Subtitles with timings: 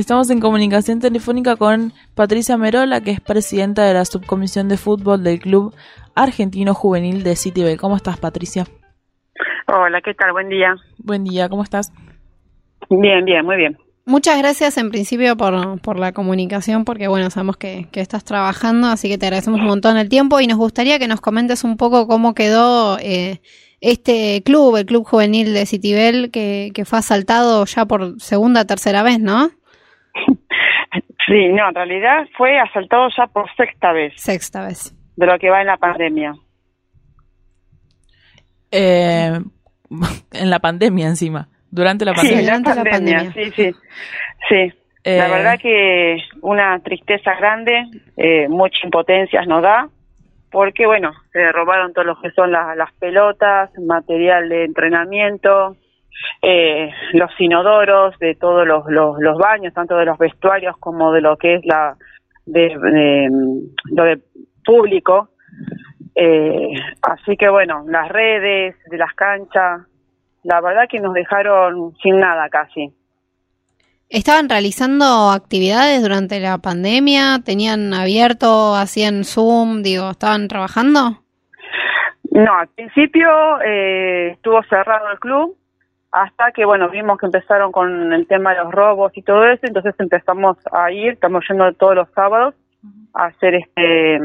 [0.00, 5.24] Estamos en comunicación telefónica con Patricia Merola, que es presidenta de la subcomisión de fútbol
[5.24, 5.74] del Club
[6.14, 7.80] Argentino Juvenil de Citibel.
[7.80, 8.64] ¿Cómo estás, Patricia?
[9.66, 10.30] Hola, ¿qué tal?
[10.30, 10.76] Buen día.
[10.98, 11.92] Buen día, ¿cómo estás?
[12.88, 13.76] Bien, bien, muy bien.
[14.06, 18.86] Muchas gracias en principio por, por la comunicación, porque bueno, sabemos que, que, estás trabajando,
[18.86, 21.76] así que te agradecemos un montón el tiempo y nos gustaría que nos comentes un
[21.76, 23.40] poco cómo quedó eh,
[23.80, 29.02] este club, el Club Juvenil de Citibel, que, que fue asaltado ya por segunda, tercera
[29.02, 29.50] vez, ¿no?
[31.28, 34.12] Sí, no, en realidad fue asaltado ya por sexta vez.
[34.16, 34.94] Sexta vez.
[35.16, 36.32] De lo que va en la pandemia.
[38.70, 39.38] Eh,
[40.32, 42.38] en la pandemia encima, durante la pandemia.
[42.40, 43.72] Sí, durante la pandemia, sí, sí.
[44.48, 44.72] Sí,
[45.04, 47.84] la Eh, verdad que una tristeza grande,
[48.16, 49.88] eh, mucha impotencia nos da,
[50.50, 55.76] porque bueno, se robaron todo lo que son la- las pelotas, material de entrenamiento,
[56.42, 61.20] eh, los inodoros de todos los, los, los baños, tanto de los vestuarios como de
[61.20, 61.96] lo que es la
[62.46, 63.28] de, de,
[63.90, 64.20] lo de
[64.64, 65.30] público.
[66.14, 69.82] Eh, así que bueno, las redes de las canchas,
[70.42, 72.92] la verdad que nos dejaron sin nada casi.
[74.08, 77.40] ¿Estaban realizando actividades durante la pandemia?
[77.44, 79.82] ¿Tenían abierto, hacían Zoom?
[79.82, 81.22] Digo, ¿estaban trabajando?
[82.30, 83.28] No, al principio
[83.60, 85.58] eh, estuvo cerrado el club
[86.10, 89.66] hasta que, bueno, vimos que empezaron con el tema de los robos y todo eso,
[89.66, 92.54] entonces empezamos a ir, estamos yendo todos los sábados
[93.14, 94.18] a hacer este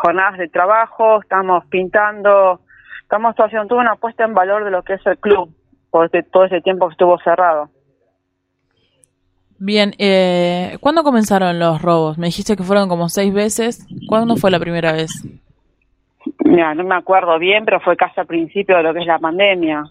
[0.00, 2.60] jornadas de trabajo, estamos pintando,
[3.02, 5.50] estamos haciendo toda una puesta en valor de lo que es el club
[5.90, 7.70] por todo ese tiempo que estuvo cerrado.
[9.58, 12.18] Bien, eh, ¿cuándo comenzaron los robos?
[12.18, 13.86] Me dijiste que fueron como seis veces.
[14.06, 15.10] ¿Cuándo fue la primera vez?
[16.44, 19.18] Mira, no me acuerdo bien, pero fue casi al principio de lo que es la
[19.18, 19.84] pandemia.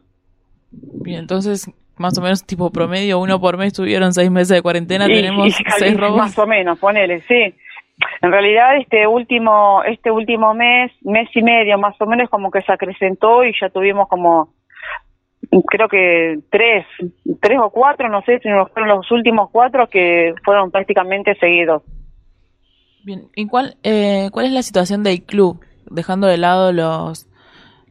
[1.04, 5.06] Bien, entonces, más o menos tipo promedio, uno por mes tuvieron seis meses de cuarentena,
[5.08, 6.18] Y- tenemos y seis robos.
[6.18, 7.54] Más o menos, ponele, sí.
[8.22, 12.62] En realidad este último este último mes, mes y medio más o menos como que
[12.62, 14.54] se acrecentó y ya tuvimos como
[15.68, 16.86] creo que tres,
[17.40, 21.84] tres o cuatro, no sé si fueron los últimos cuatro que fueron prácticamente seguidos.
[23.04, 25.64] Bien, ¿y cuál, eh, cuál es la situación del club?
[25.90, 27.28] Dejando de lado los,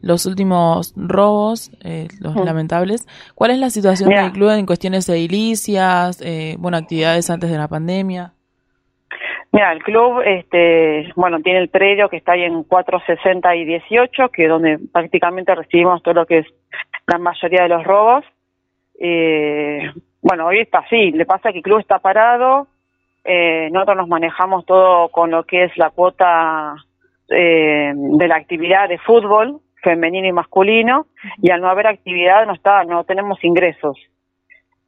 [0.04, 2.44] los últimos robos, eh, los Mm.
[2.44, 4.22] lamentables, ¿cuál es la situación Mira.
[4.22, 8.32] del club en cuestiones edilicias, eh, bueno, actividades antes de la pandemia?
[9.52, 14.28] Mira, el club, este, bueno, tiene el predio que está ahí en 460 y 18,
[14.30, 16.46] que es donde prácticamente recibimos todo lo que es
[17.06, 18.24] la mayoría de los robos.
[19.00, 19.90] Eh,
[20.22, 22.66] bueno, hoy está así, le pasa que el club está parado,
[23.24, 26.74] eh, nosotros nos manejamos todo con lo que es la cuota
[27.28, 31.06] eh, de la actividad de fútbol femenino y masculino,
[31.40, 33.96] y al no haber actividad no está, no tenemos ingresos.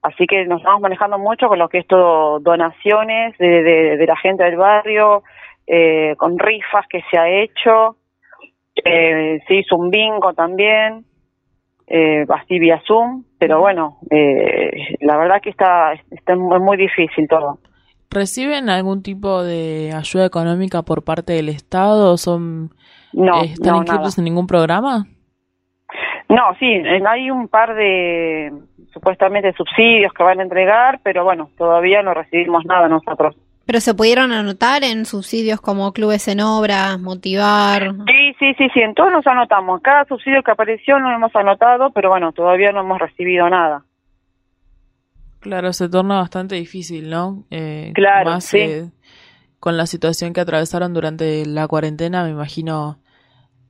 [0.03, 4.17] Así que nos estamos manejando mucho con lo que es todo donaciones de, de- la
[4.17, 5.23] gente del barrio,
[5.67, 7.97] eh, con rifas que se ha hecho,
[8.85, 11.05] eh, se hizo un bingo también,
[11.89, 17.59] eh, así vía Zoom, pero bueno, eh, la verdad que está, está muy, difícil todo.
[18.11, 22.71] ¿Reciben algún tipo de ayuda económica por parte del Estado son,
[23.13, 23.85] No, eh, están no, nada.
[23.93, 25.07] inscritos en ningún programa?
[26.29, 28.53] No, sí, hay un par de
[28.93, 33.37] supuestamente subsidios que van a entregar, pero bueno, todavía no recibimos nada nosotros.
[33.65, 37.93] ¿Pero se pudieron anotar en subsidios como clubes en obras, motivar?
[38.07, 39.81] Sí, sí, sí, sí, en todos nos anotamos.
[39.83, 43.83] Cada subsidio que apareció lo hemos anotado, pero bueno, todavía no hemos recibido nada.
[45.41, 47.45] Claro, se torna bastante difícil, ¿no?
[47.51, 48.59] Eh, Claro, más sí.
[48.59, 48.85] eh,
[49.61, 52.99] con la situación que atravesaron durante la cuarentena, me imagino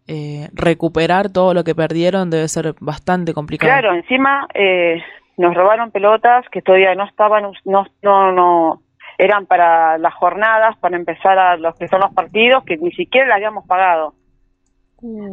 [0.08, 3.72] eh, recuperar todo lo que perdieron debe ser bastante complicado.
[3.72, 5.02] Claro, encima eh,
[5.36, 8.82] nos robaron pelotas que todavía no estaban, no, no, no,
[9.18, 13.26] eran para las jornadas, para empezar a los que son los partidos, que ni siquiera
[13.26, 14.14] las habíamos pagado.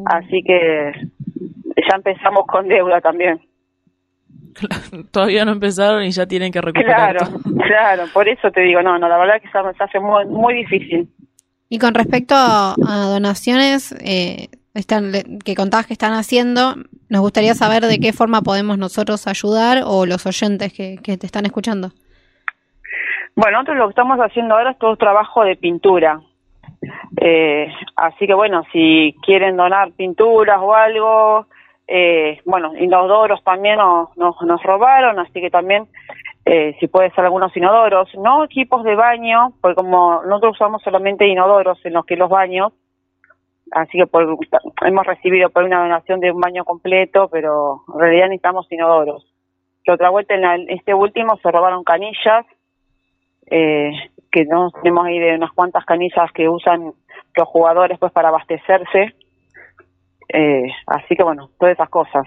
[0.05, 0.91] Así que
[1.75, 3.41] ya empezamos con deuda también.
[5.11, 7.42] Todavía no empezaron y ya tienen que recuperar Claro, todo.
[7.67, 11.07] Claro, por eso te digo, no, no, la verdad que se hace muy, muy difícil.
[11.69, 15.11] Y con respecto a, a donaciones eh, están,
[15.43, 16.75] que contabas que están haciendo,
[17.09, 21.25] nos gustaría saber de qué forma podemos nosotros ayudar o los oyentes que, que te
[21.25, 21.91] están escuchando.
[23.35, 26.21] Bueno, nosotros lo que estamos haciendo ahora es todo trabajo de pintura.
[27.19, 31.47] Eh, así que bueno, si quieren donar pinturas o algo,
[31.87, 35.87] eh, bueno, inodoros también nos, nos, nos robaron, así que también
[36.45, 41.27] eh, si puede ser algunos inodoros, no equipos de baño, porque como nosotros usamos solamente
[41.27, 42.73] inodoros en los que los baños,
[43.71, 44.37] así que por,
[44.85, 49.25] hemos recibido por una donación de un baño completo, pero en realidad necesitamos inodoros.
[49.83, 52.45] Que otra vuelta en la- este último se robaron canillas,
[53.49, 53.91] eh,
[54.31, 56.93] que no tenemos ahí de unas cuantas canillas que usan
[57.35, 59.13] los jugadores pues para abastecerse.
[60.29, 62.25] Eh, así que bueno, todas esas cosas.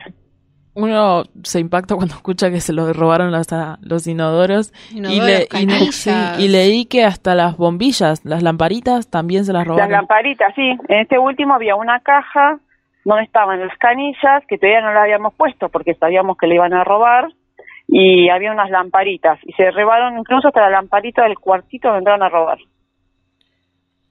[0.77, 3.49] Uno se impacta cuando escucha que se lo robaron los,
[3.81, 5.49] los inodoros, y, le,
[6.39, 9.91] y, leí que hasta las bombillas, las lamparitas también se las robaron.
[9.91, 10.77] Las lamparitas, sí.
[10.89, 12.59] En este último había una caja
[13.05, 16.75] donde estaban las canillas que todavía no las habíamos puesto porque sabíamos que le iban
[16.75, 17.29] a robar
[17.89, 22.23] y había unas lamparitas y se robaron incluso hasta la lamparita del cuartito donde entraron
[22.23, 22.59] a robar.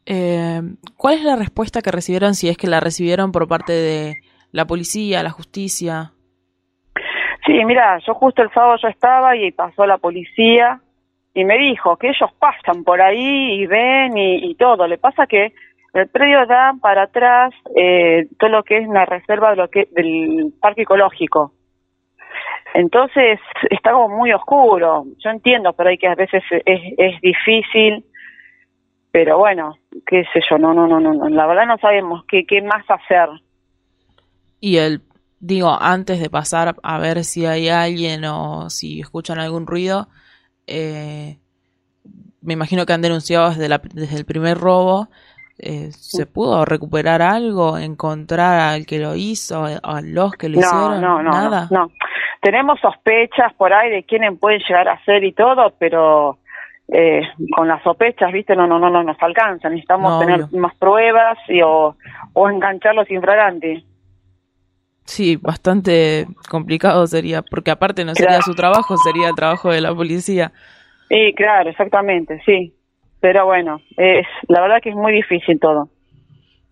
[0.06, 0.62] Eh,
[0.98, 4.14] ¿Cuál es la respuesta que recibieron si es que la recibieron por parte de
[4.52, 6.14] la policía, la justicia?
[7.46, 10.80] Sí, mira, yo justo el sábado yo estaba y pasó la policía
[11.34, 14.88] y me dijo que ellos pasan por ahí y ven y, todo.
[14.88, 15.54] Le pasa que
[15.94, 19.88] el predio da para atrás eh, todo lo que es una reserva de lo que
[19.92, 21.52] del parque ecológico.
[22.74, 23.40] Entonces
[23.70, 25.06] está como muy oscuro.
[25.20, 28.06] Yo entiendo, pero hay que a veces es, es difícil.
[29.12, 32.62] Pero bueno, qué sé yo, no, no, no, no, la verdad no sabemos qué, qué
[32.62, 33.30] más hacer.
[34.60, 35.00] Y el,
[35.46, 40.08] digo, antes de pasar a ver si hay alguien o si escuchan algún ruido,
[40.66, 41.38] eh,
[42.42, 45.08] me imagino que han denunciado desde, la, desde el primer robo.
[45.60, 47.78] Eh, ¿Se pudo recuperar algo?
[47.78, 49.66] ¿Encontrar al que lo hizo?
[49.66, 51.00] ¿A los que lo hicieron?
[51.00, 51.68] No, no, ¿Nada?
[51.70, 51.92] no.
[52.42, 56.40] Tenemos sospechas por ahí de quiénes pueden llegar a ser y todo, pero
[56.88, 57.22] eh,
[57.56, 59.70] con las sospechas, viste, no, no, no, no nos alcanza.
[59.70, 61.96] Necesitamos tener más pruebas y, o,
[62.34, 63.86] o engancharlos infraganti.
[65.06, 69.94] Sí, bastante complicado sería, porque aparte no sería su trabajo, sería el trabajo de la
[69.94, 70.52] policía.
[71.10, 72.74] Sí, claro, exactamente, sí.
[73.20, 75.90] Pero bueno, es la verdad que es muy difícil todo.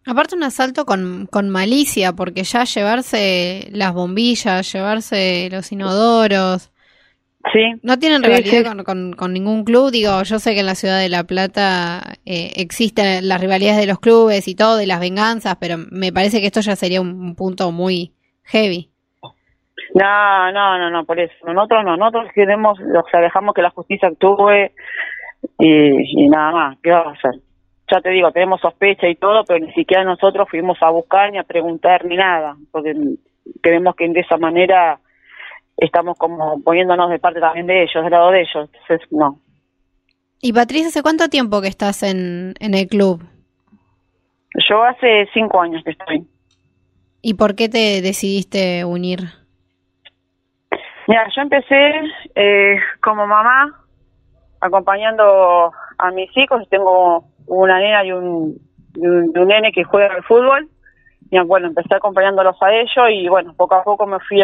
[0.05, 6.71] Aparte un asalto con, con malicia, porque ya llevarse las bombillas, llevarse los inodoros.
[7.51, 7.79] Sí.
[7.81, 9.91] No tienen rivalidad Con, con, ningún club.
[9.91, 13.87] Digo, yo sé que en la ciudad de La Plata eh, existen las rivalidades de
[13.87, 17.35] los clubes y todo, de las venganzas, pero me parece que esto ya sería un,
[17.35, 18.13] punto muy
[18.43, 18.89] heavy.
[19.95, 21.33] No, no, no, no, por eso.
[21.45, 24.71] Nosotros no, nosotros queremos, o sea, dejamos que la justicia actúe
[25.59, 26.77] y, y nada más.
[26.81, 27.41] ¿Qué va a hacer?
[27.91, 31.37] ya te digo, tenemos sospecha y todo, pero ni siquiera nosotros fuimos a buscar ni
[31.37, 32.93] a preguntar ni nada, porque
[33.61, 34.99] creemos que de esa manera
[35.77, 39.39] estamos como poniéndonos de parte también de ellos, del lado de ellos, entonces no.
[40.41, 43.23] ¿Y Patricia, hace cuánto tiempo que estás en, en el club?
[44.69, 46.27] Yo hace cinco años que estoy.
[47.25, 49.19] ¿Y por qué te decidiste unir?
[51.07, 51.91] Mira, yo empecé
[52.35, 53.79] eh, como mamá
[54.59, 58.57] acompañando a mis hijos, tengo una nena y un,
[58.97, 60.67] un, nene que juega al fútbol.
[61.31, 64.43] Y bueno, empecé acompañándolos a ellos y bueno, poco a poco me fui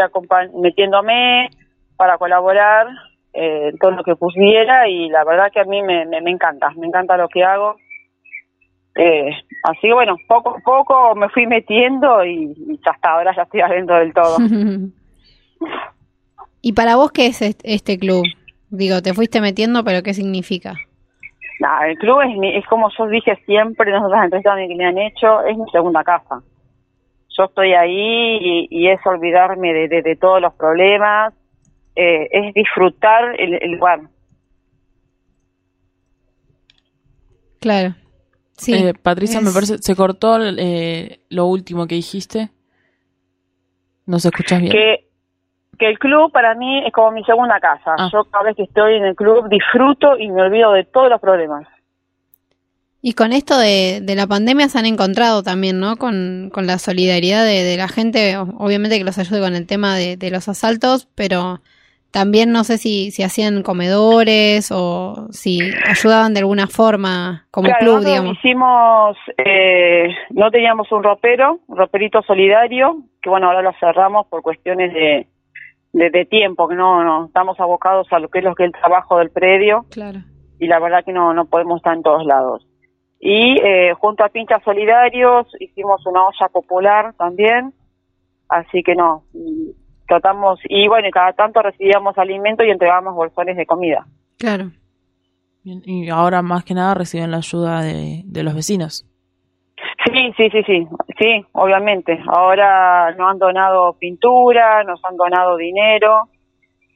[0.55, 1.49] metiéndome
[1.97, 2.87] para colaborar
[3.33, 6.87] eh, todo lo que pusiera y la verdad que a mí me, me, encanta, me
[6.87, 7.75] encanta lo que hago.
[8.95, 9.29] Eh,
[9.63, 13.61] así que bueno, poco a poco me fui metiendo y, y hasta ahora ya estoy
[13.61, 14.37] adentro del todo.
[16.61, 18.25] ¿Y para vos qué es este club?
[18.69, 20.75] Digo, te fuiste metiendo, pero ¿qué significa?
[21.85, 25.41] el club es, es como yo dije siempre en las entrevistas que me han hecho,
[25.43, 26.41] es mi segunda casa.
[27.37, 31.33] Yo estoy ahí y, es olvidarme de, de, todos los problemas,
[31.95, 34.01] eh, es disfrutar el, lugar.
[37.59, 37.93] Claro.
[38.59, 42.49] Sí, eh, Patricia, me parece, se cortó eh, lo último que dijiste.
[44.05, 44.71] ¿No se escuchas bien?
[44.71, 45.09] Que
[45.79, 47.95] que el club para mí es como mi segunda casa.
[47.97, 48.09] Ah.
[48.11, 51.19] Yo cada vez que estoy en el club disfruto y me olvido de todos los
[51.19, 51.65] problemas.
[53.01, 55.95] Y con esto de, de la pandemia se han encontrado también, ¿no?
[55.95, 60.17] Con, con la solidaridad de, la gente, obviamente que los ayude con el tema de,
[60.17, 61.61] de los asaltos, pero
[62.11, 68.03] también no sé si, si hacían comedores o si ayudaban de alguna forma como club,
[68.03, 68.37] digamos.
[68.37, 74.41] Hicimos, eh, no teníamos un ropero, un roperito solidario, que bueno, ahora lo cerramos por
[74.41, 75.27] cuestiones de,
[76.09, 78.79] de, tiempo, que no, no estamos abocados a lo que es lo que es el
[78.79, 79.85] trabajo del predio.
[79.91, 80.19] Claro.
[80.59, 82.65] Y la verdad que no, no podemos estar en todos lados.
[83.19, 87.73] Y eh, junto a Pinchas Solidarios hicimos una olla popular también.
[88.47, 89.25] Así que no,
[90.09, 94.05] tratamos, y bueno, cada tanto recibíamos alimento y entregábamos bolsones de comida.
[94.37, 94.71] Claro.
[95.63, 99.05] y ahora más que nada reciben la ayuda de, de los vecinos.
[100.05, 100.87] Sí, sí, sí, sí,
[101.17, 102.19] sí, obviamente.
[102.27, 106.29] Ahora nos han donado pintura, nos han donado dinero,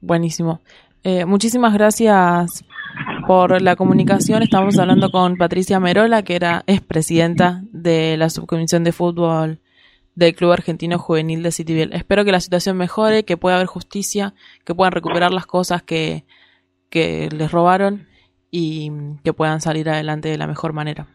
[0.01, 0.59] Buenísimo.
[1.03, 2.63] Eh, muchísimas gracias
[3.27, 4.41] por la comunicación.
[4.43, 9.59] Estamos hablando con Patricia Merola, que era es presidenta de la subcomisión de fútbol
[10.15, 11.95] del Club Argentino Juvenil de Cityville.
[11.95, 14.33] Espero que la situación mejore, que pueda haber justicia,
[14.65, 16.25] que puedan recuperar las cosas que,
[16.89, 18.07] que les robaron
[18.51, 18.91] y
[19.23, 21.07] que puedan salir adelante de la mejor manera.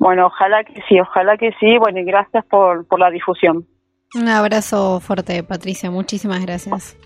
[0.00, 1.76] Bueno, ojalá que sí, ojalá que sí.
[1.78, 3.66] Bueno, y gracias por, por la difusión.
[4.14, 5.90] Un abrazo fuerte, Patricia.
[5.90, 6.96] Muchísimas gracias.